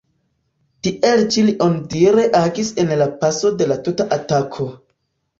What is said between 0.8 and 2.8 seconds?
Tiel ĉi li onidire agis